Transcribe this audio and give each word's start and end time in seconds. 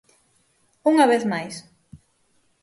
¡Unha 0.91 1.05
vez 1.11 1.23
máis! 1.33 1.55